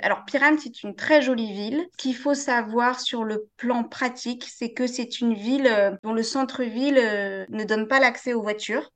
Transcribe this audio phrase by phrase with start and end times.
[0.00, 1.86] Alors, Piran, c'est une très jolie ville.
[1.92, 6.12] Ce qu'il faut savoir sur le plan pratique, c'est que c'est une ville euh, dont
[6.12, 8.92] le centre-ville euh, ne donne pas l'accès aux voitures.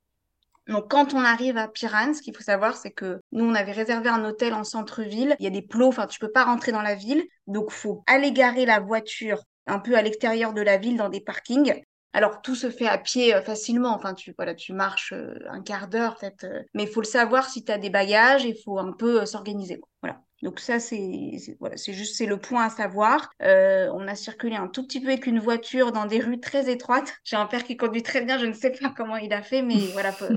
[0.67, 3.73] Donc, quand on arrive à Piran, ce qu'il faut savoir, c'est que nous, on avait
[3.73, 5.35] réservé un hôtel en centre-ville.
[5.39, 7.23] Il y a des plots, enfin, tu peux pas rentrer dans la ville.
[7.47, 11.21] Donc, faut aller garer la voiture un peu à l'extérieur de la ville dans des
[11.21, 11.81] parkings.
[12.15, 15.15] Alors tout se fait à pied euh, facilement, enfin tu voilà, tu marches
[15.49, 18.55] un quart d'heure peut-être, mais il faut le savoir si tu as des bagages, il
[18.63, 19.81] faut un peu s'organiser.
[20.03, 20.21] Voilà.
[20.43, 23.31] Donc ça, c'est voilà, c'est juste c'est le point à savoir.
[23.41, 26.69] Euh, on a circulé un tout petit peu avec une voiture dans des rues très
[26.69, 27.13] étroites.
[27.23, 29.61] J'ai un père qui conduit très bien, je ne sais pas comment il a fait,
[29.61, 30.27] mais voilà, faut,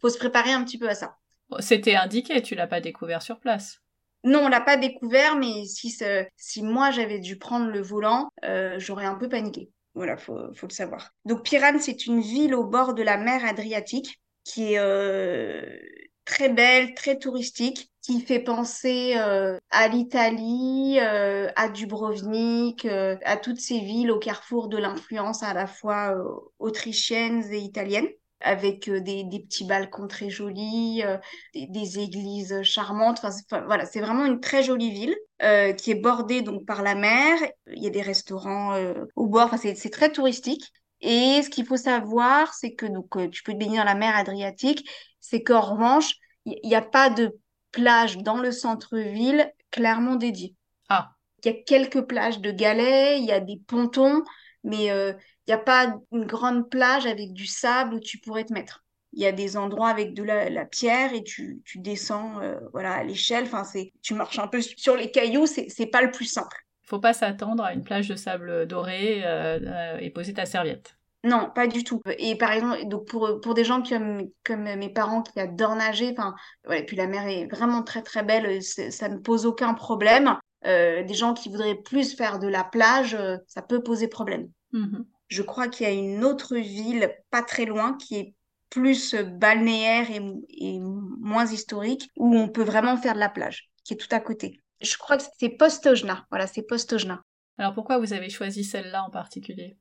[0.00, 1.16] faut se préparer un petit peu à ça.
[1.58, 3.80] C'était indiqué, tu l'as pas découvert sur place.
[4.22, 5.96] Non, on l'a pas découvert, mais si,
[6.36, 9.70] si moi j'avais dû prendre le volant, euh, j'aurais un peu paniqué.
[9.94, 11.10] Voilà, faut, faut le savoir.
[11.24, 15.64] Donc Piran, c'est une ville au bord de la mer Adriatique qui est euh,
[16.24, 23.36] très belle, très touristique, qui fait penser euh, à l'Italie, euh, à Dubrovnik, euh, à
[23.36, 26.14] toutes ces villes au carrefour de l'influence à la fois
[26.60, 28.06] autrichienne et italienne
[28.40, 31.02] avec des, petits balcons très jolis,
[31.52, 33.18] des, des, églises charmantes.
[33.24, 35.16] Enfin, voilà, c'est vraiment une très jolie ville
[35.76, 37.38] qui est bordée donc par la mer.
[37.72, 38.78] Il y a des restaurants
[39.16, 39.50] au bord.
[39.52, 40.70] Enfin, c'est très touristique.
[41.00, 44.14] Et ce qu'il faut savoir, c'est que donc tu peux te baigner dans la mer
[44.14, 44.88] Adriatique,
[45.18, 46.12] c'est qu'en revanche,
[46.44, 47.36] il n'y a pas de
[47.76, 50.54] plage dans le centre-ville clairement dédiée.
[50.88, 51.10] Ah.
[51.44, 54.22] Il y a quelques plages de galets, il y a des pontons,
[54.64, 55.12] mais euh,
[55.46, 58.82] il n'y a pas une grande plage avec du sable où tu pourrais te mettre.
[59.12, 62.94] Il y a des endroits avec de la, pierre et tu, tu descends euh, voilà,
[62.94, 63.44] à l'échelle.
[63.44, 66.56] Enfin, c'est, tu marches un peu sur les cailloux, c'est, c'est pas le plus simple.
[66.82, 70.95] Faut pas s'attendre à une plage de sable doré euh, et poser ta serviette.
[71.26, 72.00] Non, pas du tout.
[72.18, 76.14] Et par exemple, donc pour, pour des gens comme, comme mes parents qui adorent nager,
[76.16, 76.36] enfin,
[76.68, 80.36] ouais, puis la mer est vraiment très très belle, ça ne pose aucun problème.
[80.66, 84.48] Euh, des gens qui voudraient plus faire de la plage, euh, ça peut poser problème.
[84.72, 84.98] Mmh
[85.28, 88.34] Je crois qu'il y a une autre ville pas très loin qui est
[88.70, 93.94] plus balnéaire et, et moins historique, où on peut vraiment faire de la plage, qui
[93.94, 94.60] est tout à côté.
[94.80, 96.24] Je crois que c'est Postojna.
[96.30, 97.22] Voilà, c'est Postojna.
[97.58, 99.76] Alors pourquoi vous avez choisi celle-là en particulier?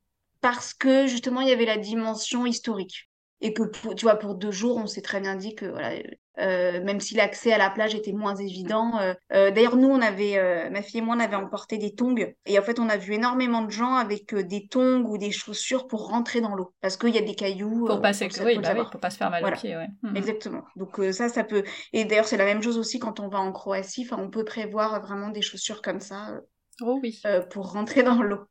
[0.46, 3.10] Parce que justement il y avait la dimension historique.
[3.42, 5.96] Et que pour, tu vois pour deux jours on s'est très bien dit que voilà
[6.38, 10.02] euh, même si l'accès à la plage était moins évident euh, euh, d'ailleurs nous on
[10.02, 12.32] avait ma fille et moi on avait emporté des tongs.
[12.46, 15.88] Et en fait on a vu énormément de gens avec des tongs ou des chaussures
[15.88, 16.76] pour rentrer dans l'eau.
[16.80, 19.32] Parce qu'il y a des cailloux pour pas se oui, bah pour pas se faire
[19.32, 19.88] mal aux pieds ouais.
[20.04, 20.16] Mmh.
[20.16, 20.64] exactement.
[20.76, 23.52] Donc ça ça peut et d'ailleurs c'est la même chose aussi quand on va en
[23.52, 24.08] Croatie.
[24.08, 26.40] Enfin on peut prévoir vraiment des chaussures comme ça
[26.82, 27.20] oh oui.
[27.50, 28.46] pour rentrer dans l'eau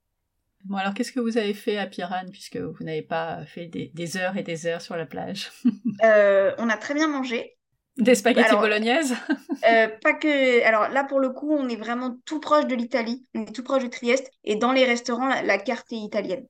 [0.64, 4.16] Bon, alors qu'est-ce que vous avez fait à Piran puisque vous n'avez pas fait des,
[4.16, 5.50] heures et des heures sur la plage?
[6.02, 7.56] Euh, On a très bien mangé.
[7.96, 9.14] Des spaghettis bolognaises?
[9.68, 10.64] euh, Pas que.
[10.64, 13.24] Alors là, pour le coup, on est vraiment tout proche de l'Italie.
[13.34, 14.28] On est tout proche de Trieste.
[14.42, 16.46] Et dans les restaurants, la, carte est italienne.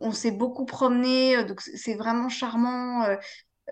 [0.00, 3.06] On s'est beaucoup promené, euh, donc c'est vraiment charmant.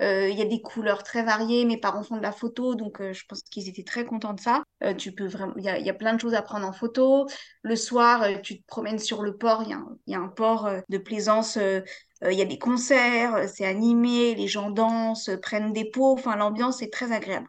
[0.01, 1.65] Euh, il y a des couleurs très variées.
[1.65, 4.41] Mes parents font de la photo, donc euh, je pense qu'ils étaient très contents de
[4.41, 4.63] ça.
[4.83, 6.73] Euh, tu peux vraiment, il y a, y a, plein de choses à prendre en
[6.73, 7.27] photo.
[7.63, 9.63] Le soir, tu te promènes sur le port.
[9.63, 11.57] Il y, y, a un port de plaisance.
[11.57, 16.13] Il y a des concerts, c'est animé, les gens dansent, prennent des pots.
[16.13, 17.49] Enfin, l'ambiance est très agréable.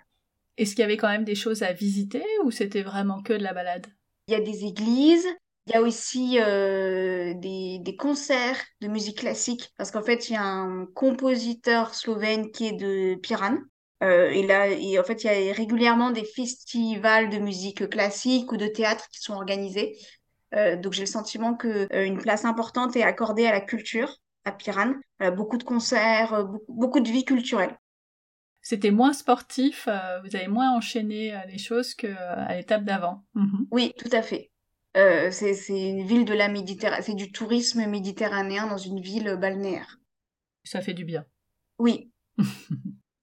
[0.57, 3.43] Est-ce qu'il y avait quand même des choses à visiter ou c'était vraiment que de
[3.43, 3.87] la balade?
[4.27, 5.27] Il y a des églises,
[5.67, 10.33] il y a aussi euh, des, des, concerts de musique classique, parce qu'en fait, il
[10.33, 13.57] y a un compositeur slovène qui est de Piran.
[14.03, 18.51] Euh, et là, et en fait, il y a régulièrement des festivals de musique classique
[18.51, 19.95] ou de théâtre qui sont organisés.
[20.55, 24.51] Euh, donc, j'ai le sentiment euh, une place importante est accordée à la culture à
[24.51, 24.93] Piran.
[25.37, 27.77] beaucoup de concerts, beaucoup, beaucoup, de vie culturelle.
[28.61, 33.23] C'était moins sportif, vous avez moins enchaîné les choses qu'à l'étape d'avant.
[33.35, 33.67] Mhm.
[33.71, 34.51] Oui, tout à fait.
[34.95, 39.99] Euh, c'est une ville de la Méditerranée, c'est du tourisme méditerranéen dans une ville balnéaire.
[40.63, 41.25] Ça fait du bien.
[41.79, 42.11] Oui.